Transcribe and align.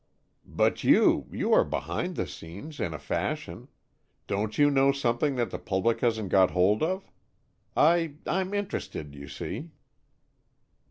"But 0.47 0.83
you, 0.83 1.27
you 1.31 1.53
are 1.53 1.63
behind 1.63 2.15
the 2.15 2.25
scenes, 2.25 2.79
in 2.79 2.91
a 2.91 2.97
fashion. 2.97 3.67
Don't 4.25 4.57
you 4.57 4.71
know 4.71 4.91
something 4.91 5.35
that 5.35 5.51
the 5.51 5.59
public 5.59 5.99
hasn't 6.01 6.29
got 6.29 6.49
hold 6.49 6.81
of? 6.81 7.11
I 7.77 8.15
I'm 8.25 8.51
interested, 8.55 9.13
you 9.13 9.27
see." 9.27 9.69